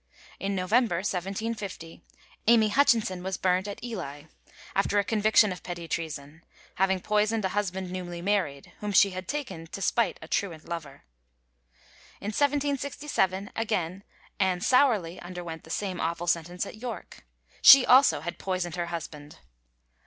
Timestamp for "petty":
5.61-5.87